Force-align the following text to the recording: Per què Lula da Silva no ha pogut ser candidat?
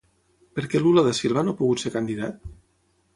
Per 0.59 0.61
què 0.71 0.81
Lula 0.83 1.03
da 1.07 1.11
Silva 1.17 1.43
no 1.49 1.53
ha 1.53 1.57
pogut 1.59 1.83
ser 1.83 1.91
candidat? 1.97 2.49